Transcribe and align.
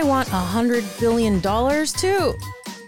I 0.00 0.02
want 0.02 0.28
a 0.28 0.36
hundred 0.36 0.82
billion 0.98 1.40
dollars 1.40 1.92
too. 1.92 2.34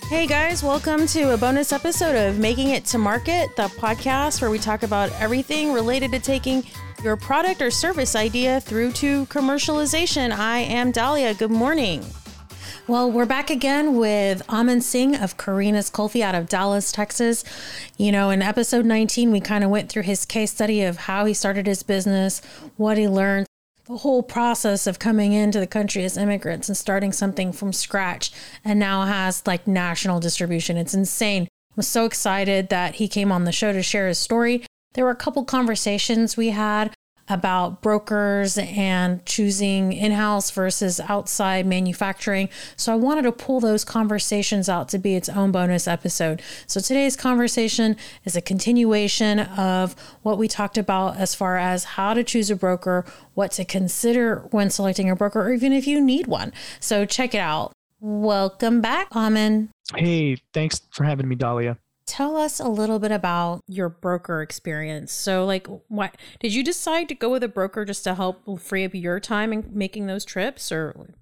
Hey 0.09 0.27
guys, 0.27 0.63
welcome 0.63 1.07
to 1.09 1.35
a 1.35 1.37
bonus 1.37 1.71
episode 1.71 2.17
of 2.17 2.39
Making 2.39 2.71
It 2.71 2.87
to 2.87 2.97
Market, 2.97 3.55
the 3.55 3.65
podcast 3.65 4.41
where 4.41 4.51
we 4.51 4.59
talk 4.59 4.83
about 4.83 5.13
everything 5.21 5.75
related 5.75 6.11
to 6.13 6.19
taking 6.19 6.65
your 7.05 7.19
product 7.19 7.61
or 7.61 7.71
service 7.71 8.17
idea 8.17 8.63
through 8.63 8.93
to 8.93 9.27
commercialization. 9.27 10.31
I 10.31 10.61
am 10.61 10.91
Dahlia. 10.91 11.35
Good 11.35 11.51
morning. 11.51 12.03
Well, 12.89 13.13
we're 13.13 13.27
back 13.27 13.51
again 13.51 13.99
with 13.99 14.41
Aman 14.49 14.81
Singh 14.81 15.15
of 15.15 15.37
Kaurina's 15.37 15.91
Kulfi 15.91 16.23
out 16.23 16.35
of 16.35 16.49
Dallas, 16.49 16.93
Texas. 16.93 17.45
You 17.99 18.11
know, 18.11 18.31
in 18.31 18.41
episode 18.41 18.87
19, 18.87 19.31
we 19.31 19.41
kind 19.41 19.63
of 19.65 19.69
went 19.69 19.91
through 19.91 20.05
his 20.05 20.25
case 20.25 20.51
study 20.51 20.83
of 20.83 20.97
how 20.97 21.27
he 21.27 21.35
started 21.35 21.67
his 21.67 21.83
business, 21.83 22.41
what 22.79 22.97
he 22.97 23.07
learned, 23.07 23.47
whole 23.99 24.23
process 24.23 24.87
of 24.87 24.99
coming 24.99 25.33
into 25.33 25.61
the 25.61 25.67
country 25.67 26.05
as 26.05 26.17
immigrants 26.17 26.69
and 26.69 26.77
starting 26.77 27.13
something 27.13 27.53
from 27.53 27.73
scratch 27.73 28.33
and 28.65 28.79
now 28.79 29.05
has 29.05 29.47
like 29.47 29.67
national 29.67 30.21
distribution. 30.21 30.77
It's 30.77 30.95
insane. 30.95 31.45
I 31.45 31.75
was 31.77 31.89
so 31.89 32.05
excited 32.05 32.69
that 32.69 32.97
he 32.97 33.09
came 33.09 33.33
on 33.33 33.45
the 33.45 33.53
show 33.53 33.73
to 33.73 33.83
share 33.83 34.09
his 34.09 34.19
story. 34.19 34.65
There 34.95 35.05
were 35.05 35.11
a 35.11 35.17
couple 35.17 35.45
conversations 35.45 36.37
we 36.37 36.51
had 36.51 36.93
about 37.33 37.81
brokers 37.81 38.59
and 38.59 39.25
choosing 39.25 39.93
in 39.93 40.13
house 40.13 40.51
versus 40.51 41.01
outside 41.01 41.67
manufacturing. 41.67 42.49
So 42.77 42.93
I 42.93 42.97
wanted 42.97 43.23
to 43.23 43.33
pull 43.33 43.61
those 43.61 43.85
conversations 43.85 44.69
out 44.69 44.89
to 44.91 44.99
be 44.99 45.17
its 45.17 45.29
own 45.29 45.51
bonus 45.51 45.89
episode. 45.89 46.43
So 46.67 46.81
today's 46.81 47.17
conversation 47.17 47.97
is 48.25 48.37
a 48.37 48.41
continuation 48.41 49.41
of 49.41 49.97
what 50.23 50.39
we 50.39 50.47
talked 50.47 50.79
about 50.79 51.17
as 51.17 51.35
far 51.35 51.57
as 51.57 51.85
how 51.85 52.15
to 52.15 52.23
choose 52.23 52.51
a 52.51 52.57
broker, 52.57 53.05
what 53.35 53.53
to 53.53 53.65
consider 53.65 54.47
when 54.51 54.71
selecting 54.71 55.11
a 55.11 55.17
broker, 55.17 55.41
or 55.41 55.53
even 55.53 55.73
if 55.73 55.87
you 55.87 56.01
need 56.01 56.27
one. 56.27 56.53
So 56.81 57.05
check 57.05 57.35
it 57.35 57.39
out. 57.39 57.73
Welcome 58.01 58.81
back, 58.81 59.09
Aman. 59.17 59.71
Hey, 59.97 60.37
thanks 60.53 60.81
for 60.91 61.05
having 61.05 61.29
me, 61.29 61.37
Dahlia 61.37 61.79
tell 62.07 62.37
us 62.37 62.61
a 62.61 62.69
little 62.69 62.99
bit 62.99 63.13
about 63.13 63.63
your 63.67 63.89
broker 63.89 64.43
experience. 64.43 65.13
So, 65.13 65.45
like, 65.45 65.67
what 65.89 66.17
did 66.41 66.55
you 66.55 66.63
decide 66.65 67.09
to 67.09 67.15
go 67.15 67.31
with 67.31 67.43
a 67.43 67.49
broker 67.49 67.85
just 67.85 68.05
to 68.05 68.15
help 68.15 68.61
free 68.61 68.85
up 68.85 68.95
your 68.95 69.21
time 69.21 69.53
in 69.53 69.71
making 69.73 70.07
those 70.07 70.25
trips, 70.25 70.73
or? 70.73 71.15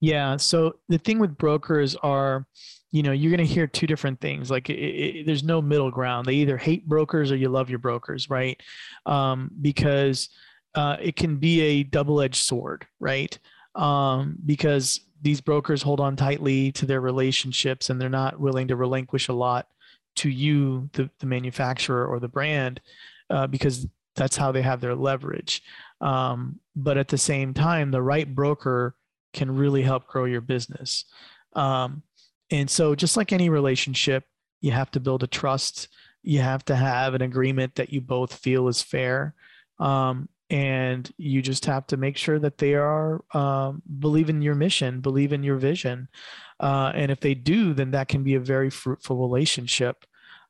Yeah. 0.00 0.36
So 0.36 0.76
the 0.88 0.98
thing 0.98 1.18
with 1.18 1.36
brokers 1.36 1.94
are, 1.96 2.46
you 2.90 3.02
know, 3.02 3.12
you're 3.12 3.30
going 3.34 3.46
to 3.46 3.54
hear 3.54 3.66
two 3.66 3.86
different 3.86 4.20
things. 4.20 4.50
Like, 4.50 4.70
it, 4.70 4.78
it, 4.78 5.26
there's 5.26 5.44
no 5.44 5.60
middle 5.60 5.90
ground. 5.90 6.26
They 6.26 6.34
either 6.34 6.56
hate 6.56 6.88
brokers 6.88 7.30
or 7.30 7.36
you 7.36 7.48
love 7.48 7.70
your 7.70 7.78
brokers, 7.78 8.30
right? 8.30 8.60
Um, 9.06 9.50
because 9.60 10.30
uh, 10.74 10.96
it 11.00 11.16
can 11.16 11.36
be 11.36 11.60
a 11.60 11.82
double-edged 11.82 12.42
sword, 12.42 12.86
right? 12.98 13.38
Um, 13.74 14.36
because 14.44 15.00
these 15.22 15.40
brokers 15.40 15.82
hold 15.82 16.00
on 16.00 16.16
tightly 16.16 16.72
to 16.72 16.86
their 16.86 17.00
relationships 17.00 17.90
and 17.90 18.00
they're 18.00 18.08
not 18.08 18.40
willing 18.40 18.68
to 18.68 18.76
relinquish 18.76 19.28
a 19.28 19.32
lot 19.32 19.68
to 20.16 20.28
you, 20.28 20.88
the, 20.92 21.10
the 21.20 21.26
manufacturer 21.26 22.06
or 22.06 22.18
the 22.18 22.28
brand, 22.28 22.80
uh, 23.28 23.46
because 23.46 23.86
that's 24.16 24.36
how 24.36 24.50
they 24.50 24.62
have 24.62 24.80
their 24.80 24.94
leverage. 24.94 25.62
Um, 26.00 26.58
but 26.74 26.98
at 26.98 27.08
the 27.08 27.18
same 27.18 27.54
time, 27.54 27.90
the 27.90 28.02
right 28.02 28.32
broker 28.34 28.94
can 29.32 29.54
really 29.54 29.82
help 29.82 30.06
grow 30.06 30.24
your 30.24 30.40
business. 30.40 31.04
Um, 31.54 32.02
and 32.50 32.68
so, 32.68 32.94
just 32.94 33.16
like 33.16 33.32
any 33.32 33.48
relationship, 33.48 34.24
you 34.60 34.72
have 34.72 34.90
to 34.92 35.00
build 35.00 35.22
a 35.22 35.28
trust. 35.28 35.88
You 36.22 36.40
have 36.40 36.64
to 36.66 36.76
have 36.76 37.14
an 37.14 37.22
agreement 37.22 37.76
that 37.76 37.92
you 37.92 38.00
both 38.00 38.34
feel 38.34 38.68
is 38.68 38.82
fair. 38.82 39.34
Um, 39.78 40.28
and 40.50 41.12
you 41.16 41.40
just 41.40 41.64
have 41.64 41.86
to 41.86 41.96
make 41.96 42.16
sure 42.16 42.38
that 42.38 42.58
they 42.58 42.74
are 42.74 43.24
um, 43.34 43.82
believe 43.98 44.28
in 44.28 44.42
your 44.42 44.54
mission 44.54 45.00
believe 45.00 45.32
in 45.32 45.42
your 45.42 45.56
vision 45.56 46.08
uh, 46.60 46.92
and 46.94 47.10
if 47.10 47.20
they 47.20 47.34
do 47.34 47.72
then 47.72 47.92
that 47.92 48.08
can 48.08 48.22
be 48.22 48.34
a 48.34 48.40
very 48.40 48.70
fruitful 48.70 49.16
relationship. 49.16 50.04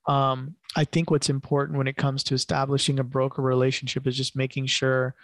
Um, 0.06 0.56
i 0.76 0.84
think 0.84 1.10
what's 1.10 1.28
important 1.28 1.76
when 1.76 1.86
it 1.86 1.96
comes 1.96 2.24
to 2.24 2.34
establishing 2.34 2.98
a 2.98 3.04
broker 3.04 3.42
relationship 3.42 4.06
is 4.06 4.16
just 4.16 4.34
making 4.34 4.66
sure 4.66 5.14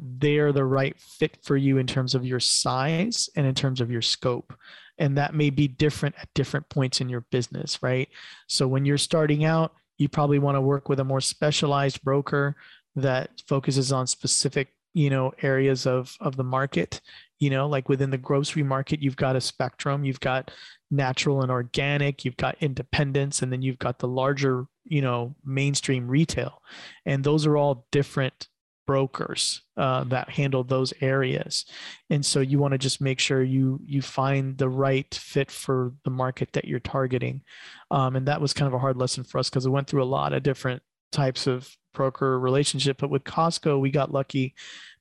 they're 0.00 0.52
the 0.52 0.64
right 0.64 0.98
fit 0.98 1.38
for 1.42 1.56
you 1.56 1.78
in 1.78 1.86
terms 1.86 2.14
of 2.14 2.24
your 2.24 2.38
size 2.38 3.28
and 3.34 3.44
in 3.46 3.54
terms 3.54 3.80
of 3.80 3.90
your 3.90 4.02
scope. 4.02 4.54
And 4.96 5.16
that 5.18 5.34
may 5.34 5.50
be 5.50 5.66
different 5.66 6.14
at 6.20 6.32
different 6.34 6.68
points 6.68 7.00
in 7.00 7.08
your 7.08 7.22
business 7.32 7.82
right? 7.82 8.08
So 8.46 8.68
when 8.68 8.84
you're 8.84 8.98
starting 8.98 9.44
out 9.44 9.72
you 9.98 10.08
probably 10.08 10.38
want 10.38 10.54
to 10.54 10.60
work 10.60 10.88
with 10.88 11.00
a 11.00 11.04
more 11.04 11.20
specialized 11.20 12.02
broker 12.02 12.56
that 13.02 13.42
focuses 13.46 13.92
on 13.92 14.06
specific 14.06 14.68
you 14.94 15.10
know 15.10 15.32
areas 15.42 15.86
of 15.86 16.16
of 16.20 16.36
the 16.36 16.44
market. 16.44 17.00
You 17.38 17.50
know 17.50 17.68
like 17.68 17.88
within 17.88 18.10
the 18.10 18.18
grocery 18.18 18.62
market 18.62 19.02
you've 19.02 19.16
got 19.16 19.36
a 19.36 19.40
spectrum. 19.40 20.04
You've 20.04 20.20
got 20.20 20.50
natural 20.90 21.42
and 21.42 21.50
organic. 21.50 22.24
You've 22.24 22.36
got 22.36 22.56
independence 22.60 23.42
and 23.42 23.52
then 23.52 23.62
you've 23.62 23.78
got 23.78 23.98
the 23.98 24.08
larger 24.08 24.66
you 24.84 25.02
know 25.02 25.34
mainstream 25.44 26.08
retail. 26.08 26.62
And 27.06 27.22
those 27.22 27.46
are 27.46 27.56
all 27.56 27.86
different 27.92 28.48
brokers 28.88 29.60
uh, 29.76 30.02
that 30.04 30.30
handle 30.30 30.64
those 30.64 30.94
areas. 31.02 31.66
And 32.08 32.24
so 32.24 32.40
you 32.40 32.58
want 32.58 32.72
to 32.72 32.78
just 32.78 33.02
make 33.02 33.20
sure 33.20 33.42
you 33.42 33.78
you 33.84 34.00
find 34.00 34.56
the 34.56 34.70
right 34.70 35.14
fit 35.14 35.50
for 35.50 35.92
the 36.04 36.10
market 36.10 36.54
that 36.54 36.64
you're 36.64 36.80
targeting. 36.80 37.42
Um, 37.90 38.16
and 38.16 38.26
that 38.26 38.40
was 38.40 38.54
kind 38.54 38.66
of 38.66 38.72
a 38.72 38.78
hard 38.78 38.96
lesson 38.96 39.24
for 39.24 39.38
us 39.38 39.50
because 39.50 39.66
it 39.66 39.70
went 39.70 39.88
through 39.88 40.02
a 40.02 40.04
lot 40.16 40.32
of 40.32 40.42
different 40.42 40.82
types 41.12 41.46
of 41.46 41.70
broker 41.98 42.38
relationship. 42.38 42.98
But 42.98 43.10
with 43.10 43.24
Costco, 43.24 43.80
we 43.80 43.90
got 43.90 44.12
lucky 44.12 44.54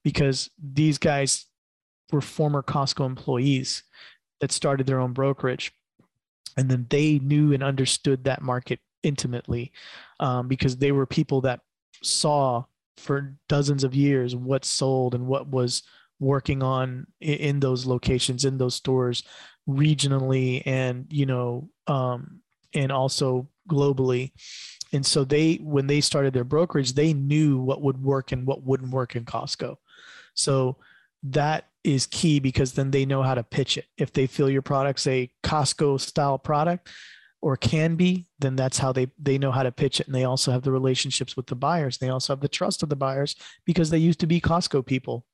because 0.04 0.50
these 0.58 0.98
guys 0.98 1.46
were 2.12 2.22
former 2.22 2.64
Costco 2.64 3.06
employees 3.06 3.84
that 4.42 4.52
started 4.52 4.88
their 4.88 5.00
own 5.00 5.14
brokerage. 5.14 5.72
And 6.58 6.70
then 6.70 6.88
they 6.90 7.20
knew 7.20 7.54
and 7.54 7.64
understood 7.64 8.24
that 8.24 8.42
market 8.42 8.80
intimately 9.04 9.72
um, 10.20 10.48
because 10.48 10.78
they 10.78 10.92
were 10.92 11.06
people 11.06 11.42
that 11.42 11.60
saw 12.02 12.64
for 12.98 13.36
dozens 13.48 13.84
of 13.84 13.94
years 13.94 14.36
what 14.36 14.66
sold 14.66 15.14
and 15.14 15.28
what 15.28 15.48
was 15.48 15.84
working 16.20 16.64
on 16.64 17.06
in 17.22 17.60
those 17.60 17.86
locations 17.86 18.44
in 18.44 18.58
those 18.58 18.74
stores 18.74 19.22
regionally 19.70 20.64
and 20.66 21.06
you 21.12 21.28
know 21.28 21.70
um, 21.86 22.42
and 22.74 22.92
also 22.92 23.48
globally. 23.70 24.32
And 24.94 25.06
so 25.06 25.24
they 25.24 25.56
when 25.56 25.88
they 25.88 26.02
started 26.02 26.34
their 26.34 26.44
brokerage 26.44 26.94
they 26.94 27.14
knew 27.14 27.60
what 27.60 27.82
would 27.82 28.02
work 28.02 28.32
and 28.32 28.46
what 28.46 28.64
wouldn't 28.64 28.92
work 28.92 29.16
in 29.16 29.26
costco. 29.26 29.76
So 30.34 30.78
that 31.24 31.66
is 31.84 32.06
key 32.06 32.40
because 32.40 32.74
then 32.74 32.92
they 32.92 33.06
know 33.06 33.24
how 33.24 33.36
to 33.36 33.44
pitch 33.44 33.78
it. 33.78 33.86
If 33.98 34.14
they 34.14 34.28
feel 34.28 34.50
your 34.50 34.62
product's 34.62 35.08
a 35.08 35.30
costco 35.44 36.00
style 36.00 36.38
product 36.38 36.90
or 37.42 37.56
can 37.56 37.96
be 37.96 38.28
then 38.40 38.56
that's 38.56 38.78
how 38.78 38.92
they 38.92 39.08
they 39.20 39.38
know 39.38 39.52
how 39.52 39.64
to 39.64 39.72
pitch 39.72 40.00
it. 40.00 40.08
And 40.08 40.16
they 40.16 40.24
also 40.24 40.52
have 40.52 40.64
the 40.64 40.72
relationships 40.72 41.36
with 41.36 41.48
the 41.48 41.56
buyers. 41.56 41.98
They 41.98 42.10
also 42.10 42.34
have 42.34 42.42
the 42.42 42.48
trust 42.48 42.84
of 42.84 42.90
the 42.90 42.96
buyers 42.96 43.36
because 43.66 43.90
they 43.90 43.98
used 43.98 44.20
to 44.22 44.28
be 44.28 44.40
costco 44.40 44.86
people 44.86 45.26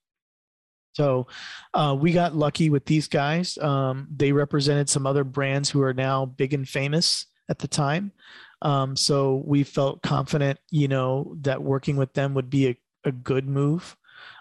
so 0.94 1.28
uh, 1.74 1.96
we 2.00 2.12
got 2.12 2.36
lucky 2.36 2.70
with 2.70 2.86
these 2.86 3.08
guys 3.08 3.58
um, 3.60 4.08
they 4.16 4.32
represented 4.32 4.90
some 4.90 5.06
other 5.06 5.24
brands 5.24 5.70
who 5.70 5.82
are 5.82 5.94
now 5.94 6.26
big 6.26 6.54
and 6.54 6.68
famous 6.68 7.26
at 7.50 7.60
the 7.60 7.68
time 7.68 8.12
um, 8.64 8.96
so 8.96 9.44
we 9.46 9.64
felt 9.64 10.02
confident, 10.02 10.58
you 10.72 10.88
know, 10.88 11.36
that 11.42 11.62
working 11.62 11.98
with 11.98 12.14
them 12.14 12.34
would 12.34 12.50
be 12.50 12.70
a, 12.70 12.78
a 13.04 13.12
good 13.12 13.48
move. 13.48 13.96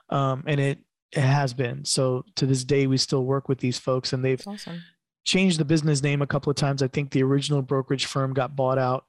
Um, 0.08 0.44
and 0.46 0.60
it, 0.60 0.78
it 1.10 1.20
has 1.20 1.52
been. 1.52 1.84
So 1.84 2.24
to 2.36 2.46
this 2.46 2.64
day, 2.64 2.86
we 2.86 2.96
still 2.96 3.24
work 3.24 3.48
with 3.48 3.58
these 3.58 3.78
folks 3.78 4.12
and 4.12 4.24
they've 4.24 4.46
awesome. 4.46 4.80
changed 5.24 5.58
the 5.58 5.64
business 5.64 6.02
name 6.02 6.22
a 6.22 6.26
couple 6.26 6.50
of 6.50 6.56
times. 6.56 6.82
I 6.82 6.88
think 6.88 7.10
the 7.10 7.24
original 7.24 7.62
brokerage 7.62 8.06
firm 8.06 8.32
got 8.32 8.54
bought 8.54 8.78
out 8.78 9.06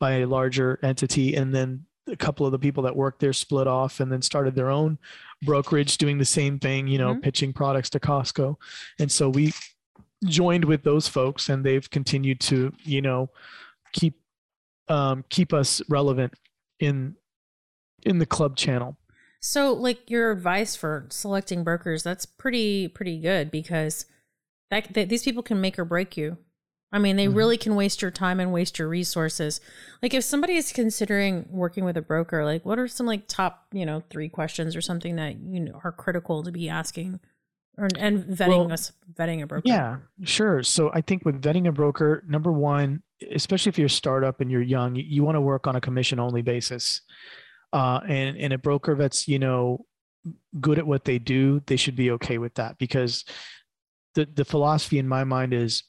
by 0.00 0.12
a 0.12 0.26
larger 0.26 0.80
entity 0.82 1.34
and 1.36 1.54
then 1.54 1.84
a 2.06 2.16
couple 2.16 2.44
of 2.44 2.52
the 2.52 2.58
people 2.58 2.82
that 2.82 2.94
worked 2.94 3.20
there 3.20 3.32
split 3.32 3.66
off 3.66 4.00
and 4.00 4.12
then 4.12 4.22
started 4.22 4.54
their 4.54 4.70
own 4.70 4.98
brokerage 5.42 5.98
doing 5.98 6.18
the 6.18 6.24
same 6.24 6.58
thing, 6.58 6.86
you 6.86 6.98
know, 6.98 7.12
mm-hmm. 7.12 7.20
pitching 7.20 7.52
products 7.52 7.90
to 7.90 8.00
Costco. 8.00 8.56
And 8.98 9.10
so 9.10 9.28
we 9.28 9.52
joined 10.24 10.64
with 10.64 10.82
those 10.82 11.08
folks 11.08 11.48
and 11.48 11.64
they've 11.64 11.88
continued 11.88 12.40
to, 12.40 12.72
you 12.82 13.02
know, 13.02 13.30
keep 13.92 14.20
um, 14.88 15.24
keep 15.30 15.52
us 15.52 15.80
relevant 15.88 16.34
in 16.80 17.14
in 18.04 18.18
the 18.18 18.26
club 18.26 18.56
channel. 18.56 18.96
So, 19.40 19.72
like 19.72 20.10
your 20.10 20.30
advice 20.30 20.76
for 20.76 21.06
selecting 21.10 21.64
brokers, 21.64 22.02
that's 22.02 22.26
pretty 22.26 22.88
pretty 22.88 23.18
good 23.18 23.50
because 23.50 24.06
that, 24.70 24.92
that 24.94 25.08
these 25.08 25.22
people 25.22 25.42
can 25.42 25.60
make 25.60 25.78
or 25.78 25.84
break 25.84 26.16
you. 26.16 26.38
I 26.94 26.98
mean, 26.98 27.16
they 27.16 27.26
mm-hmm. 27.26 27.34
really 27.34 27.58
can 27.58 27.74
waste 27.74 28.02
your 28.02 28.12
time 28.12 28.38
and 28.38 28.52
waste 28.52 28.78
your 28.78 28.86
resources. 28.86 29.60
Like 30.00 30.14
if 30.14 30.22
somebody 30.22 30.54
is 30.54 30.70
considering 30.70 31.44
working 31.50 31.84
with 31.84 31.96
a 31.96 32.02
broker, 32.02 32.44
like 32.44 32.64
what 32.64 32.78
are 32.78 32.86
some 32.86 33.04
like 33.04 33.26
top, 33.26 33.66
you 33.72 33.84
know, 33.84 34.04
three 34.10 34.28
questions 34.28 34.76
or 34.76 34.80
something 34.80 35.16
that 35.16 35.40
you 35.40 35.58
know 35.58 35.80
are 35.82 35.90
critical 35.90 36.44
to 36.44 36.52
be 36.52 36.68
asking 36.68 37.18
or 37.76 37.88
and 37.98 38.22
vetting 38.22 38.66
well, 38.66 38.72
us 38.72 38.92
vetting 39.12 39.42
a 39.42 39.46
broker? 39.48 39.64
Yeah, 39.66 39.96
sure. 40.22 40.62
So 40.62 40.92
I 40.94 41.00
think 41.00 41.24
with 41.24 41.42
vetting 41.42 41.66
a 41.66 41.72
broker, 41.72 42.22
number 42.28 42.52
one, 42.52 43.02
especially 43.32 43.70
if 43.70 43.78
you're 43.78 43.86
a 43.86 43.90
startup 43.90 44.40
and 44.40 44.48
you're 44.48 44.62
young, 44.62 44.94
you, 44.94 45.02
you 45.02 45.24
want 45.24 45.34
to 45.34 45.40
work 45.40 45.66
on 45.66 45.74
a 45.74 45.80
commission 45.80 46.20
only 46.20 46.42
basis. 46.42 47.00
Uh, 47.72 47.98
and, 48.06 48.36
and 48.36 48.52
a 48.52 48.58
broker 48.58 48.94
that's, 48.94 49.26
you 49.26 49.40
know, 49.40 49.84
good 50.60 50.78
at 50.78 50.86
what 50.86 51.04
they 51.04 51.18
do, 51.18 51.60
they 51.66 51.74
should 51.74 51.96
be 51.96 52.12
okay 52.12 52.38
with 52.38 52.54
that 52.54 52.78
because 52.78 53.24
the 54.14 54.28
the 54.32 54.44
philosophy 54.44 55.00
in 55.00 55.08
my 55.08 55.24
mind 55.24 55.52
is 55.52 55.82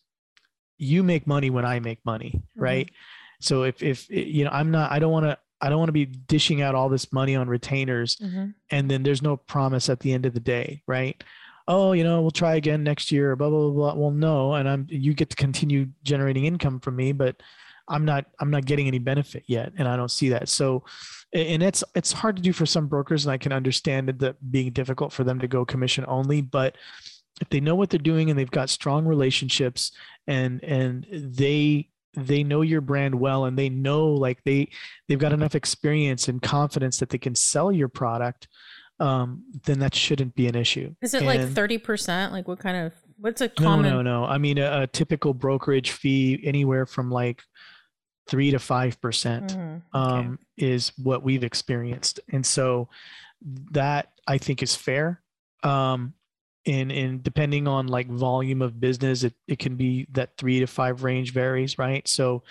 you 0.78 1.04
make 1.04 1.28
money 1.28 1.50
when 1.50 1.66
I 1.66 1.80
make 1.80 2.00
money, 2.06 2.32
mm-hmm. 2.36 2.62
right? 2.62 2.92
So 3.40 3.64
if 3.64 3.84
if 3.84 4.10
you 4.10 4.44
know 4.44 4.52
I'm 4.52 4.72
not 4.72 4.92
I 4.92 5.00
don't 5.00 5.12
want 5.12 5.26
to 5.26 5.38
I 5.62 5.70
don't 5.70 5.80
want 5.80 5.90
to 5.90 5.94
be 5.94 6.06
dishing 6.06 6.62
out 6.62 6.76
all 6.76 6.90
this 6.90 7.12
money 7.14 7.36
on 7.36 7.48
retainers 7.48 8.18
mm-hmm. 8.18 8.48
and 8.72 8.92
then 8.92 9.04
there's 9.04 9.22
no 9.22 9.38
promise 9.38 9.90
at 9.90 10.00
the 10.00 10.14
end 10.14 10.26
of 10.26 10.34
the 10.34 10.40
day, 10.40 10.84
right? 10.88 11.22
Oh, 11.68 11.94
you 11.94 12.04
know, 12.04 12.22
we'll 12.22 12.32
try 12.32 12.56
again 12.56 12.84
next 12.84 13.12
year, 13.12 13.36
blah 13.36 13.50
blah 13.50 13.70
blah. 13.70 13.96
Well, 13.96 14.12
no, 14.12 14.54
and 14.54 14.70
I'm 14.70 14.88
you 14.90 15.14
get 15.14 15.30
to 15.32 15.36
continue 15.36 15.88
generating 16.04 16.46
income 16.46 16.80
from 16.80 16.96
me, 16.96 17.12
but 17.12 17.42
I'm 17.88 18.06
not 18.06 18.26
I'm 18.40 18.52
not 18.52 18.66
getting 18.66 18.88
any 18.88 19.00
benefit 19.00 19.44
yet, 19.48 19.74
and 19.78 19.88
I 19.88 19.96
don't 19.96 20.12
see 20.12 20.30
that. 20.30 20.50
So, 20.50 20.84
and 21.34 21.62
it's 21.64 21.84
it's 21.96 22.12
hard 22.12 22.36
to 22.36 22.42
do 22.42 22.54
for 22.54 22.66
some 22.66 22.88
brokers, 22.88 23.26
and 23.26 23.32
I 23.32 23.38
can 23.38 23.52
understand 23.52 24.10
that 24.10 24.52
being 24.52 24.72
difficult 24.72 25.14
for 25.14 25.24
them 25.24 25.40
to 25.40 25.48
go 25.48 25.66
commission 25.66 26.06
only, 26.08 26.42
but 26.42 26.78
if 27.42 27.50
they 27.50 27.60
know 27.60 27.76
what 27.76 27.90
they're 27.90 28.00
doing 28.00 28.30
and 28.30 28.40
they've 28.40 28.52
got 28.52 28.70
strong 28.70 29.06
relationships 29.06 29.92
and 30.28 30.64
and 30.64 31.06
they 31.12 31.90
they 32.16 32.44
know 32.44 32.62
your 32.62 32.82
brand 32.82 33.14
well 33.14 33.46
and 33.46 33.58
they 33.58 33.70
know 33.70 34.08
like 34.08 34.44
they 34.44 34.70
they've 35.08 35.20
got 35.20 35.34
enough 35.34 35.56
experience 35.56 36.28
and 36.28 36.42
confidence 36.42 36.98
that 37.00 37.10
they 37.10 37.18
can 37.18 37.36
sell 37.36 37.72
your 37.72 37.90
product 37.90 38.48
um, 39.00 39.44
then 39.66 39.80
that 39.80 39.94
shouldn't 39.94 40.36
be 40.36 40.48
an 40.48 40.56
issue. 40.56 40.96
Is 41.02 41.14
it 41.14 41.24
and, 41.24 41.28
like 41.28 41.42
30% 41.42 42.32
like 42.32 42.48
what 42.48 42.60
kind 42.60 42.78
of 42.78 42.94
what's 43.18 43.42
a 43.42 43.50
common 43.50 43.92
no 43.92 44.02
no 44.02 44.22
no. 44.22 44.26
I 44.26 44.38
mean 44.38 44.58
a, 44.58 44.84
a 44.84 44.88
typical 44.88 45.34
brokerage 45.34 45.92
fee 45.92 46.40
anywhere 46.44 46.86
from 46.86 47.12
like 47.12 47.44
three 48.28 48.52
to 48.52 48.60
five 48.60 49.00
percent 49.02 49.54
mm-hmm. 49.54 49.98
okay. 49.98 50.28
um, 50.28 50.40
is 50.58 50.94
what 50.98 51.24
we've 51.24 51.44
experienced. 51.44 52.20
And 52.30 52.46
so 52.46 52.90
that 53.72 54.12
i 54.28 54.38
think 54.38 54.64
is 54.64 54.76
fair. 54.76 55.22
Um, 55.62 56.14
and 56.66 56.92
and 56.92 57.24
depending 57.24 57.68
on 57.68 57.88
like 57.88 58.08
volume 58.08 58.62
of 58.62 58.80
business 58.80 59.24
it, 59.24 59.34
it 59.48 59.60
can 59.60 59.76
be 59.76 60.08
that 60.12 60.38
three 60.38 60.60
to 60.60 60.68
five 60.68 61.04
range 61.04 61.34
varies 61.34 61.78
right? 61.78 62.08
So 62.08 62.44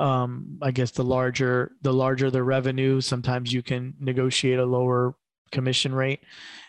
um, 0.00 0.58
i 0.62 0.70
guess 0.70 0.92
the 0.92 1.02
larger 1.02 1.72
the 1.82 1.92
larger 1.92 2.30
the 2.30 2.42
revenue 2.42 3.00
sometimes 3.00 3.52
you 3.52 3.62
can 3.62 3.94
negotiate 3.98 4.58
a 4.58 4.64
lower 4.64 5.14
commission 5.50 5.94
rate. 5.94 6.20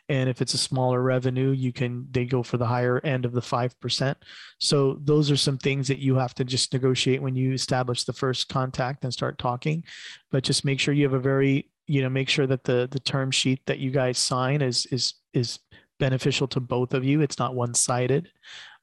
And 0.08 0.28
if 0.28 0.42
it's 0.42 0.56
a 0.56 0.58
smaller 0.58 1.02
revenue 1.02 1.52
you 1.52 1.72
can 1.72 2.08
they 2.12 2.26
go 2.26 2.42
for 2.42 2.58
the 2.58 2.66
higher 2.66 3.00
end 3.06 3.26
of 3.26 3.34
the 3.34 3.42
5% 3.42 4.16
so 4.58 5.00
those 5.04 5.30
are 5.30 5.38
some 5.38 5.58
things 5.58 5.88
that 5.88 6.00
you 6.00 6.16
have 6.16 6.34
to 6.36 6.44
just 6.44 6.74
negotiate 6.74 7.22
when 7.22 7.36
you 7.36 7.54
establish 7.54 8.04
the 8.04 8.14
first 8.14 8.50
contact 8.50 9.04
and 9.04 9.14
start 9.14 9.38
talking. 9.38 9.84
But 10.32 10.44
just 10.44 10.66
make 10.66 10.80
sure 10.80 10.94
you 10.94 11.04
have 11.04 11.14
a 11.14 11.20
very 11.20 11.70
you 11.88 12.02
know 12.02 12.10
make 12.10 12.30
sure 12.30 12.48
that 12.48 12.64
the 12.64 12.88
the 12.92 13.00
term 13.00 13.32
sheet 13.32 13.66
that 13.66 13.80
you 13.80 13.92
guys 13.92 14.18
sign 14.18 14.62
is 14.62 14.86
is 14.88 15.16
is 15.34 15.60
beneficial 16.00 16.48
to 16.48 16.60
both 16.60 16.94
of 16.94 17.04
you. 17.04 17.22
It's 17.22 17.40
not 17.40 17.56
one 17.56 17.74
sided. 17.74 18.30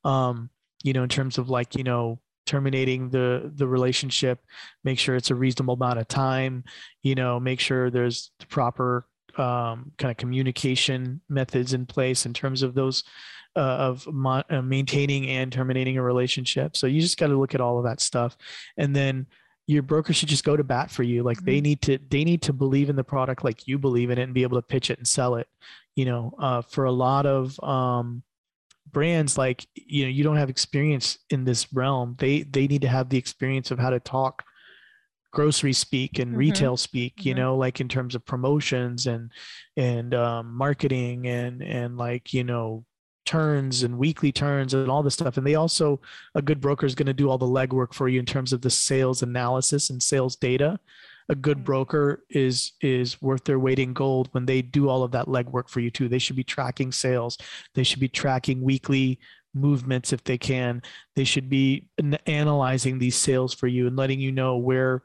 Um, 0.05 0.51
you 0.85 0.93
know, 0.93 1.03
in 1.03 1.09
terms 1.09 1.39
of 1.39 1.49
like, 1.49 1.75
you 1.75 1.85
know, 1.85 2.21
terminating 2.47 3.11
the 3.11 3.51
the 3.57 3.67
relationship, 3.67 4.39
make 4.85 4.99
sure 4.99 5.17
it's 5.17 5.31
a 5.31 5.35
reasonable 5.35 5.75
amount 5.75 5.99
of 5.99 6.07
time, 6.09 6.65
you 7.03 7.15
know, 7.15 7.41
make 7.41 7.61
sure 7.61 7.91
there's 7.91 8.31
the 8.39 8.47
proper 8.47 9.07
um, 9.37 9.93
kind 9.99 10.11
of 10.11 10.17
communication 10.17 11.21
methods 11.29 11.75
in 11.75 11.87
place 11.87 12.25
in 12.25 12.33
terms 12.33 12.63
of 12.63 12.75
those 12.75 13.03
uh, 13.57 13.61
of 13.61 14.07
mo- 14.07 14.45
uh, 14.49 14.63
maintaining 14.63 15.29
and 15.29 15.53
terminating 15.53 15.99
a 15.99 16.03
relationship. 16.03 16.77
So 16.77 16.87
you 16.87 17.01
just 17.01 17.19
got 17.19 17.29
to 17.29 17.39
look 17.39 17.55
at 17.55 17.61
all 17.61 17.79
of 17.79 17.85
that 17.85 18.01
stuff, 18.01 18.37
and 18.77 18.95
then 18.95 19.27
your 19.67 19.83
broker 19.83 20.13
should 20.13 20.29
just 20.29 20.45
go 20.45 20.57
to 20.57 20.65
bat 20.65 20.91
for 20.91 21.03
you. 21.03 21.23
Like 21.23 21.39
mm-hmm. 21.39 21.47
they 21.47 21.61
need 21.61 21.83
to 21.83 21.99
they 22.11 22.25
need 22.25 22.43
to 22.43 22.53
believe 22.53 22.89
in 22.89 22.97
the 22.97 23.05
product 23.05 23.45
like 23.45 23.67
you 23.67 23.79
believe 23.79 24.11
in 24.11 24.19
it 24.19 24.23
and 24.23 24.35
be 24.35 24.43
able 24.43 24.59
to 24.59 24.67
pitch 24.67 24.91
it 24.91 24.99
and 24.99 25.07
sell 25.07 25.37
it 25.37 25.49
you 25.97 26.05
know 26.05 26.33
uh, 26.39 26.63
for 26.63 26.85
a 26.85 26.93
lot 26.93 27.27
of 27.27 27.59
um, 27.65 28.23
brands 28.93 29.37
like 29.37 29.67
you 29.75 30.05
know 30.05 30.11
you 30.11 30.23
don't 30.23 30.37
have 30.37 30.51
experience 30.51 31.19
in 31.31 31.45
this 31.45 31.73
realm 31.73 32.15
they 32.19 32.43
they 32.43 32.69
need 32.69 32.83
to 32.83 32.89
have 32.89 33.09
the 33.09 33.19
experience 33.19 33.73
of 33.73 33.79
how 33.79 33.91
to 33.91 33.99
talk 33.99 34.45
grocery 35.33 35.73
speak 35.73 36.19
and 36.19 36.31
mm-hmm. 36.31 36.39
retail 36.39 36.77
speak 36.77 37.17
mm-hmm. 37.17 37.29
you 37.29 37.35
know 37.35 37.57
like 37.57 37.81
in 37.81 37.89
terms 37.89 38.15
of 38.15 38.25
promotions 38.25 39.07
and 39.07 39.33
and 39.77 40.15
um, 40.15 40.55
marketing 40.55 41.27
and 41.27 41.63
and 41.63 41.97
like 41.97 42.33
you 42.33 42.45
know 42.45 42.85
turns 43.27 43.83
and 43.83 43.99
weekly 43.99 44.33
turns 44.33 44.73
and 44.73 44.89
all 44.89 45.03
this 45.03 45.15
stuff 45.15 45.37
and 45.37 45.47
they 45.47 45.55
also 45.55 46.01
a 46.35 46.43
good 46.43 46.61
broker 46.61 46.87
is 46.87 46.95
going 46.95 47.07
to 47.07 47.13
do 47.13 47.29
all 47.29 47.39
the 47.39 47.47
legwork 47.47 47.93
for 47.93 48.09
you 48.09 48.19
in 48.19 48.27
terms 48.27 48.53
of 48.53 48.63
the 48.63 48.71
sales 48.71 49.23
analysis 49.23 49.91
and 49.91 50.03
sales 50.03 50.37
data 50.37 50.79
a 51.29 51.35
good 51.35 51.59
mm. 51.59 51.65
broker 51.65 52.25
is 52.31 52.73
is 52.81 53.21
worth 53.21 53.45
their 53.45 53.59
weight 53.59 53.79
in 53.79 53.93
gold 53.93 54.29
when 54.33 54.47
they 54.47 54.63
do 54.63 54.89
all 54.89 55.03
of 55.03 55.13
that 55.13 55.27
legwork 55.27 55.69
for 55.69 55.81
you 55.81 55.91
too. 55.91 56.09
They 56.09 56.19
should 56.19 56.37
be 56.37 56.45
tracking 56.45 56.93
sales. 56.93 57.37
They 57.75 57.83
should 57.83 58.01
be 58.01 58.09
tracking 58.09 58.63
weekly 58.63 59.19
movements 59.55 60.13
if 60.13 60.23
they 60.25 60.39
can. 60.39 60.83
They 61.15 61.25
should 61.25 61.49
be 61.49 61.89
analyzing 62.27 62.99
these 62.99 63.17
sales 63.17 63.55
for 63.55 63.67
you 63.67 63.87
and 63.87 63.97
letting 63.97 64.21
you 64.21 64.33
know 64.33 64.57
where 64.57 65.03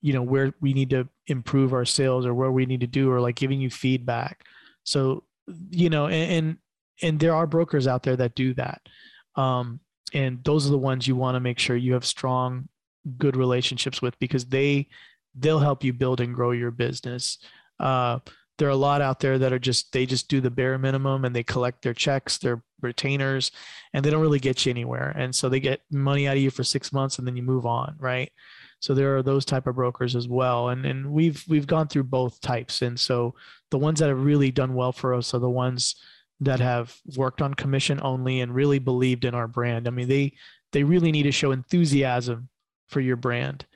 you 0.00 0.12
know 0.12 0.22
where 0.22 0.52
we 0.60 0.74
need 0.74 0.90
to 0.90 1.08
improve 1.26 1.72
our 1.72 1.86
sales 1.86 2.26
or 2.26 2.34
where 2.34 2.52
we 2.52 2.66
need 2.66 2.80
to 2.80 2.86
do 2.86 3.10
or 3.10 3.20
like 3.20 3.36
giving 3.36 3.60
you 3.60 3.70
feedback. 3.70 4.44
So 4.84 5.24
you 5.70 5.90
know 5.90 6.06
and 6.06 6.30
and, 6.32 6.56
and 7.02 7.18
there 7.18 7.34
are 7.34 7.46
brokers 7.46 7.86
out 7.86 8.02
there 8.02 8.16
that 8.16 8.34
do 8.34 8.54
that. 8.54 8.82
Um, 9.36 9.80
and 10.12 10.42
those 10.44 10.66
are 10.66 10.70
the 10.70 10.78
ones 10.78 11.08
you 11.08 11.16
want 11.16 11.34
to 11.34 11.40
make 11.40 11.58
sure 11.58 11.76
you 11.76 11.94
have 11.94 12.04
strong 12.04 12.68
good 13.18 13.36
relationships 13.36 14.00
with 14.00 14.18
because 14.18 14.46
they 14.46 14.88
they'll 15.34 15.58
help 15.58 15.82
you 15.82 15.92
build 15.92 16.20
and 16.20 16.34
grow 16.34 16.52
your 16.52 16.70
business. 16.70 17.38
Uh, 17.80 18.20
there 18.56 18.68
are 18.68 18.72
a 18.72 18.76
lot 18.76 19.02
out 19.02 19.18
there 19.18 19.38
that 19.38 19.52
are 19.52 19.58
just 19.58 19.92
they 19.92 20.06
just 20.06 20.28
do 20.28 20.40
the 20.40 20.50
bare 20.50 20.78
minimum 20.78 21.24
and 21.24 21.34
they 21.34 21.42
collect 21.42 21.82
their 21.82 21.94
checks, 21.94 22.38
their 22.38 22.62
retainers, 22.80 23.50
and 23.92 24.04
they 24.04 24.10
don't 24.10 24.22
really 24.22 24.38
get 24.38 24.64
you 24.64 24.70
anywhere. 24.70 25.12
And 25.16 25.34
so 25.34 25.48
they 25.48 25.60
get 25.60 25.80
money 25.90 26.28
out 26.28 26.36
of 26.36 26.42
you 26.42 26.50
for 26.50 26.62
six 26.62 26.92
months 26.92 27.18
and 27.18 27.26
then 27.26 27.36
you 27.36 27.42
move 27.42 27.66
on, 27.66 27.96
right? 27.98 28.30
So 28.78 28.94
there 28.94 29.16
are 29.16 29.22
those 29.22 29.44
type 29.44 29.66
of 29.66 29.74
brokers 29.74 30.14
as 30.14 30.28
well. 30.28 30.68
And 30.68 30.86
and 30.86 31.10
we've 31.10 31.42
we've 31.48 31.66
gone 31.66 31.88
through 31.88 32.04
both 32.04 32.40
types. 32.40 32.82
And 32.82 32.98
so 32.98 33.34
the 33.70 33.78
ones 33.78 33.98
that 34.00 34.08
have 34.08 34.24
really 34.24 34.52
done 34.52 34.74
well 34.74 34.92
for 34.92 35.14
us 35.14 35.34
are 35.34 35.40
the 35.40 35.50
ones 35.50 35.96
that 36.40 36.60
have 36.60 36.96
worked 37.16 37.40
on 37.40 37.54
commission 37.54 38.00
only 38.02 38.40
and 38.40 38.54
really 38.54 38.78
believed 38.78 39.24
in 39.24 39.34
our 39.34 39.48
brand. 39.48 39.86
I 39.86 39.90
mean, 39.90 40.08
they 40.08 40.32
they 40.72 40.82
really 40.82 41.12
need 41.12 41.22
to 41.24 41.32
show 41.32 41.52
enthusiasm 41.52 42.48
for 42.88 43.00
your 43.00 43.16
brand. 43.16 43.66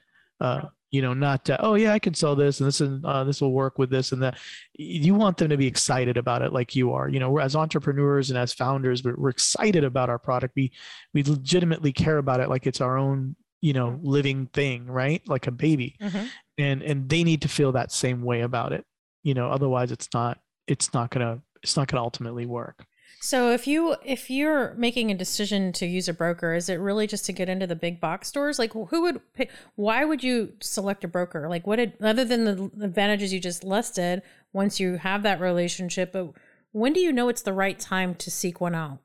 Uh, 0.40 0.62
you 0.90 1.02
know 1.02 1.12
not 1.12 1.44
to, 1.44 1.60
oh 1.62 1.74
yeah 1.74 1.92
i 1.92 1.98
can 1.98 2.14
sell 2.14 2.34
this 2.34 2.60
and 2.60 2.68
this 2.68 2.80
and 2.80 3.04
uh, 3.04 3.24
this 3.24 3.40
will 3.40 3.52
work 3.52 3.78
with 3.78 3.90
this 3.90 4.12
and 4.12 4.22
that 4.22 4.38
you 4.74 5.14
want 5.14 5.36
them 5.36 5.48
to 5.48 5.56
be 5.56 5.66
excited 5.66 6.16
about 6.16 6.42
it 6.42 6.52
like 6.52 6.74
you 6.74 6.92
are 6.92 7.08
you 7.08 7.20
know 7.20 7.38
as 7.38 7.54
entrepreneurs 7.54 8.30
and 8.30 8.38
as 8.38 8.52
founders 8.52 9.04
we're, 9.04 9.16
we're 9.16 9.28
excited 9.28 9.84
about 9.84 10.08
our 10.08 10.18
product 10.18 10.54
we 10.56 10.72
we 11.14 11.22
legitimately 11.22 11.92
care 11.92 12.18
about 12.18 12.40
it 12.40 12.48
like 12.48 12.66
it's 12.66 12.80
our 12.80 12.96
own 12.96 13.36
you 13.60 13.72
know 13.72 13.88
mm-hmm. 13.88 14.06
living 14.06 14.46
thing 14.46 14.86
right 14.86 15.22
like 15.28 15.46
a 15.46 15.52
baby 15.52 15.96
mm-hmm. 16.00 16.26
and 16.56 16.82
and 16.82 17.08
they 17.08 17.22
need 17.24 17.42
to 17.42 17.48
feel 17.48 17.72
that 17.72 17.92
same 17.92 18.22
way 18.22 18.40
about 18.40 18.72
it 18.72 18.84
you 19.22 19.34
know 19.34 19.50
otherwise 19.50 19.92
it's 19.92 20.08
not 20.14 20.38
it's 20.66 20.94
not 20.94 21.10
gonna 21.10 21.40
it's 21.62 21.76
not 21.76 21.88
gonna 21.88 22.02
ultimately 22.02 22.46
work 22.46 22.86
so 23.20 23.50
if 23.50 23.66
you 23.66 23.96
if 24.04 24.30
you're 24.30 24.74
making 24.74 25.10
a 25.10 25.14
decision 25.14 25.72
to 25.72 25.86
use 25.86 26.08
a 26.08 26.14
broker, 26.14 26.54
is 26.54 26.68
it 26.68 26.76
really 26.76 27.06
just 27.06 27.24
to 27.26 27.32
get 27.32 27.48
into 27.48 27.66
the 27.66 27.74
big 27.74 28.00
box 28.00 28.28
stores? 28.28 28.58
Like 28.58 28.72
who 28.72 29.02
would 29.02 29.20
pay, 29.34 29.48
why 29.74 30.04
would 30.04 30.22
you 30.22 30.52
select 30.60 31.02
a 31.02 31.08
broker? 31.08 31.48
Like 31.48 31.66
what 31.66 31.76
did 31.76 31.94
other 32.00 32.24
than 32.24 32.44
the 32.44 32.84
advantages 32.84 33.32
you 33.32 33.40
just 33.40 33.64
listed, 33.64 34.22
once 34.52 34.78
you 34.78 34.98
have 34.98 35.24
that 35.24 35.40
relationship, 35.40 36.12
but 36.12 36.32
when 36.70 36.92
do 36.92 37.00
you 37.00 37.12
know 37.12 37.28
it's 37.28 37.42
the 37.42 37.52
right 37.52 37.78
time 37.78 38.14
to 38.16 38.30
seek 38.30 38.60
one 38.60 38.74
out? 38.74 39.00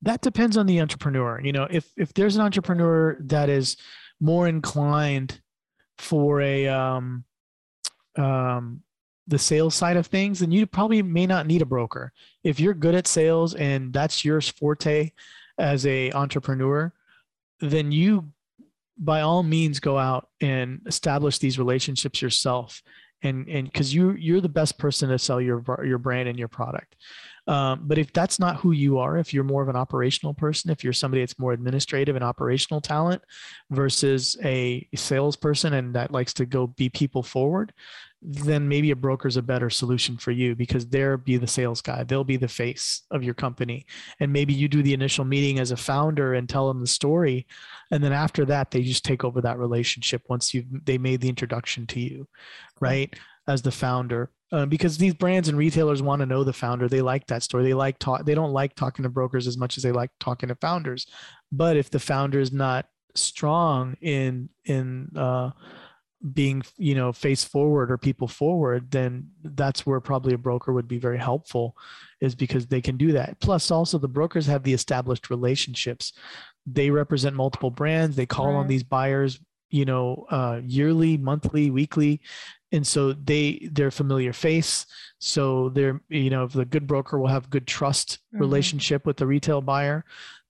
That 0.00 0.20
depends 0.20 0.56
on 0.56 0.66
the 0.66 0.80
entrepreneur. 0.80 1.40
You 1.40 1.52
know, 1.52 1.68
if 1.70 1.88
if 1.96 2.12
there's 2.14 2.34
an 2.34 2.42
entrepreneur 2.42 3.16
that 3.20 3.48
is 3.48 3.76
more 4.18 4.48
inclined 4.48 5.40
for 5.98 6.40
a 6.40 6.66
um 6.66 7.24
um 8.16 8.82
the 9.26 9.38
sales 9.38 9.74
side 9.74 9.96
of 9.96 10.06
things, 10.06 10.40
then 10.40 10.50
you 10.50 10.66
probably 10.66 11.02
may 11.02 11.26
not 11.26 11.46
need 11.46 11.62
a 11.62 11.66
broker. 11.66 12.12
If 12.42 12.58
you're 12.58 12.74
good 12.74 12.94
at 12.94 13.06
sales 13.06 13.54
and 13.54 13.92
that's 13.92 14.24
your 14.24 14.40
forte 14.40 15.12
as 15.58 15.86
a 15.86 16.10
entrepreneur, 16.12 16.92
then 17.60 17.92
you 17.92 18.32
by 18.98 19.22
all 19.22 19.42
means 19.42 19.80
go 19.80 19.98
out 19.98 20.28
and 20.40 20.80
establish 20.86 21.38
these 21.38 21.58
relationships 21.58 22.20
yourself 22.20 22.82
and 23.22 23.48
and 23.48 23.64
because 23.66 23.94
you 23.94 24.12
you're 24.12 24.40
the 24.40 24.48
best 24.48 24.78
person 24.78 25.08
to 25.08 25.18
sell 25.18 25.40
your 25.40 25.64
your 25.84 25.98
brand 25.98 26.28
and 26.28 26.38
your 26.38 26.48
product 26.48 26.96
um, 27.46 27.82
but 27.84 27.98
if 27.98 28.12
that's 28.12 28.38
not 28.38 28.56
who 28.56 28.72
you 28.72 28.98
are, 28.98 29.18
if 29.18 29.34
you're 29.34 29.42
more 29.42 29.62
of 29.62 29.68
an 29.68 29.76
operational 29.76 30.32
person, 30.32 30.70
if 30.70 30.84
you're 30.84 30.92
somebody 30.92 31.22
that's 31.22 31.38
more 31.38 31.52
administrative 31.52 32.14
and 32.14 32.24
operational 32.24 32.80
talent 32.80 33.22
versus 33.70 34.36
a 34.44 34.86
salesperson 34.94 35.72
and 35.72 35.94
that 35.94 36.12
likes 36.12 36.32
to 36.34 36.46
go 36.46 36.68
be 36.68 36.88
people 36.88 37.22
forward, 37.22 37.72
then 38.24 38.68
maybe 38.68 38.92
a 38.92 38.96
broker 38.96 39.26
is 39.26 39.36
a 39.36 39.42
better 39.42 39.68
solution 39.68 40.16
for 40.16 40.30
you 40.30 40.54
because 40.54 40.86
they'll 40.86 41.16
be 41.16 41.36
the 41.36 41.46
sales 41.46 41.82
guy. 41.82 42.04
They'll 42.04 42.22
be 42.22 42.36
the 42.36 42.46
face 42.46 43.02
of 43.10 43.24
your 43.24 43.34
company. 43.34 43.86
And 44.20 44.32
maybe 44.32 44.54
you 44.54 44.68
do 44.68 44.80
the 44.80 44.94
initial 44.94 45.24
meeting 45.24 45.58
as 45.58 45.72
a 45.72 45.76
founder 45.76 46.34
and 46.34 46.48
tell 46.48 46.68
them 46.68 46.80
the 46.80 46.86
story. 46.86 47.48
And 47.90 48.04
then 48.04 48.12
after 48.12 48.44
that, 48.44 48.70
they 48.70 48.82
just 48.82 49.04
take 49.04 49.24
over 49.24 49.40
that 49.40 49.58
relationship 49.58 50.22
once 50.28 50.54
you've 50.54 50.66
they 50.84 50.98
made 50.98 51.20
the 51.20 51.28
introduction 51.28 51.88
to 51.88 52.00
you, 52.00 52.28
right? 52.80 53.12
As 53.48 53.62
the 53.62 53.72
founder. 53.72 54.30
Uh, 54.52 54.66
because 54.66 54.98
these 54.98 55.14
brands 55.14 55.48
and 55.48 55.56
retailers 55.56 56.02
want 56.02 56.20
to 56.20 56.26
know 56.26 56.44
the 56.44 56.52
founder. 56.52 56.86
They 56.86 57.00
like 57.00 57.26
that 57.28 57.42
story. 57.42 57.64
They 57.64 57.74
like 57.74 57.98
talk. 57.98 58.24
They 58.24 58.34
don't 58.34 58.52
like 58.52 58.74
talking 58.74 59.02
to 59.02 59.08
brokers 59.08 59.46
as 59.46 59.56
much 59.56 59.76
as 59.76 59.82
they 59.82 59.92
like 59.92 60.10
talking 60.20 60.50
to 60.50 60.54
founders. 60.56 61.06
But 61.50 61.76
if 61.76 61.90
the 61.90 61.98
founder 61.98 62.38
is 62.38 62.52
not 62.52 62.86
strong 63.14 63.96
in 64.00 64.50
in 64.64 65.08
uh, 65.16 65.50
being 66.34 66.62
you 66.76 66.94
know 66.94 67.12
face 67.12 67.42
forward 67.42 67.90
or 67.90 67.98
people 67.98 68.28
forward 68.28 68.90
then 68.92 69.28
that's 69.42 69.84
where 69.84 70.00
probably 70.00 70.32
a 70.32 70.38
broker 70.38 70.72
would 70.72 70.86
be 70.86 70.98
very 70.98 71.18
helpful 71.18 71.76
is 72.20 72.34
because 72.34 72.66
they 72.66 72.80
can 72.80 72.96
do 72.96 73.10
that 73.12 73.38
plus 73.40 73.72
also 73.72 73.98
the 73.98 74.06
brokers 74.06 74.46
have 74.46 74.62
the 74.62 74.72
established 74.72 75.30
relationships 75.30 76.12
they 76.64 76.90
represent 76.90 77.34
multiple 77.34 77.70
brands 77.70 78.14
they 78.14 78.24
call 78.24 78.52
right. 78.52 78.60
on 78.60 78.68
these 78.68 78.84
buyers 78.84 79.40
you 79.72 79.84
know 79.84 80.26
uh, 80.30 80.60
yearly 80.64 81.16
monthly 81.16 81.70
weekly. 81.70 82.20
And 82.70 82.86
so 82.86 83.12
they 83.12 83.68
they're 83.72 83.90
familiar 83.90 84.32
face. 84.32 84.86
So 85.18 85.68
they're 85.70 86.00
you 86.08 86.30
know 86.30 86.44
if 86.44 86.52
the 86.52 86.64
good 86.64 86.86
broker 86.86 87.18
will 87.18 87.28
have 87.28 87.50
good 87.50 87.66
trust 87.66 88.18
mm-hmm. 88.18 88.40
relationship 88.40 89.04
with 89.04 89.16
the 89.16 89.26
retail 89.26 89.60
buyer 89.60 90.04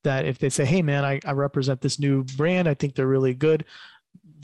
that 0.05 0.27
if 0.27 0.39
they 0.39 0.51
say 0.51 0.65
hey 0.65 0.83
man 0.83 1.05
I, 1.05 1.21
I 1.25 1.33
represent 1.33 1.81
this 1.81 1.99
new 1.99 2.25
brand 2.37 2.69
i 2.69 2.75
think 2.75 2.95
they're 2.95 3.07
really 3.07 3.35
good 3.35 3.65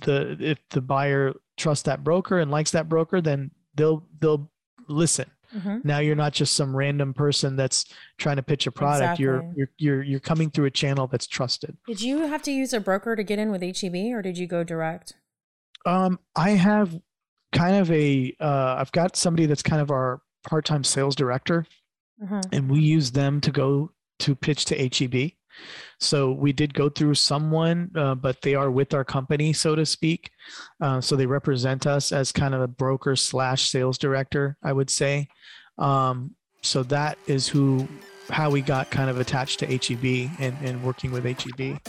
the 0.03 0.37
if 0.41 0.59
the 0.71 0.81
buyer 0.81 1.35
trusts 1.57 1.85
that 1.85 2.05
broker 2.05 2.39
and 2.39 2.51
likes 2.51 2.71
that 2.73 2.89
broker 2.89 3.21
then 3.21 3.51
they'll 3.75 4.05
they'll 4.21 4.51
listen 4.89 5.29
Mm-hmm. 5.55 5.78
Now 5.85 5.99
you're 5.99 6.17
not 6.17 6.33
just 6.33 6.55
some 6.55 6.76
random 6.76 7.14
person 7.14 7.57
that's 7.57 7.87
trying 8.19 8.37
to 8.37 8.43
pitch 8.43 8.67
a 8.67 8.73
product. 8.73 9.21
Exactly. 9.21 9.25
You're 9.25 9.52
you're 9.57 9.69
you're 9.78 10.02
you're 10.02 10.21
coming 10.21 10.50
through 10.50 10.67
a 10.67 10.71
channel 10.71 11.07
that's 11.07 11.26
trusted. 11.26 11.76
Did 11.87 12.00
you 12.00 12.26
have 12.26 12.43
to 12.43 12.52
use 12.52 12.73
a 12.73 12.81
broker 12.81 13.17
to 13.17 13.23
get 13.23 13.38
in 13.38 13.50
with 13.50 13.62
HEB, 13.62 13.95
or 14.14 14.23
did 14.23 14.37
you 14.37 14.47
go 14.47 14.62
direct? 14.64 15.14
Um, 15.87 16.19
I 16.37 16.50
have 16.50 16.99
kind 17.52 17.76
of 17.76 17.90
a 17.90 18.35
uh, 18.40 18.76
I've 18.78 18.93
got 18.93 19.17
somebody 19.17 19.47
that's 19.47 19.62
kind 19.62 19.81
of 19.81 19.90
our 19.90 20.21
part-time 20.47 20.85
sales 20.85 21.17
director, 21.17 21.67
mm-hmm. 22.23 22.40
and 22.52 22.71
we 22.71 22.81
use 22.81 23.11
them 23.11 23.40
to 23.40 23.50
go 23.50 23.93
to 24.21 24.35
pitch 24.35 24.67
to 24.67 24.76
HEB. 24.76 25.33
So 26.00 26.33
we 26.33 26.53
did 26.53 26.75
go 26.75 26.88
through 26.88 27.15
someone, 27.15 27.91
uh, 27.95 28.15
but 28.15 28.41
they 28.43 28.55
are 28.55 28.71
with 28.71 28.95
our 28.95 29.05
company, 29.05 29.53
so 29.53 29.75
to 29.75 29.85
speak. 29.85 30.31
Uh, 30.81 31.00
so 31.00 31.17
they 31.17 31.27
represent 31.27 31.87
us 31.87 32.12
as 32.12 32.31
kind 32.33 32.55
of 32.55 32.61
a 32.61 32.69
broker 32.69 33.17
slash 33.17 33.69
sales 33.69 33.99
director, 33.99 34.57
I 34.62 34.73
would 34.73 34.91
say. 34.91 35.29
Um, 35.77 36.35
so 36.62 36.83
that 36.85 37.19
is 37.27 37.49
who, 37.49 37.88
how 38.31 38.50
we 38.50 38.61
got 38.61 38.91
kind 38.91 39.11
of 39.11 39.19
attached 39.19 39.59
to 39.61 39.67
HEB 39.67 40.31
and, 40.38 40.57
and 40.62 40.83
working 40.83 41.11
with 41.11 41.25
HEB. 41.25 41.81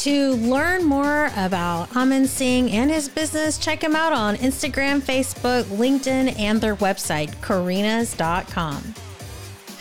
To 0.00 0.32
learn 0.36 0.84
more 0.84 1.30
about 1.36 1.94
Aman 1.94 2.26
Singh 2.26 2.70
and 2.70 2.90
his 2.90 3.06
business, 3.06 3.58
check 3.58 3.84
him 3.84 3.94
out 3.94 4.14
on 4.14 4.36
Instagram, 4.36 5.00
Facebook, 5.02 5.64
LinkedIn, 5.64 6.38
and 6.38 6.58
their 6.58 6.74
website, 6.76 7.28
kaurinas.com. 7.42 8.94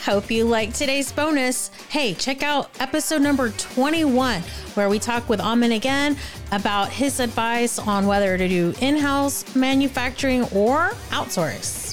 Hope 0.06 0.32
you 0.32 0.46
liked 0.46 0.76
today's 0.76 1.12
bonus. 1.12 1.72
Hey, 1.90 2.14
check 2.14 2.42
out 2.42 2.70
episode 2.80 3.22
number 3.22 3.50
21, 3.50 4.42
where 4.74 4.88
we 4.88 4.98
talk 4.98 5.28
with 5.28 5.42
Aman 5.42 5.74
again 5.74 6.16
about 6.54 6.90
his 6.90 7.20
advice 7.20 7.78
on 7.78 8.08
whether 8.08 8.38
to 8.38 8.48
do 8.48 8.74
in 8.80 8.98
house 8.98 9.56
manufacturing 9.56 10.44
or 10.54 10.92
outsource. 11.10 11.89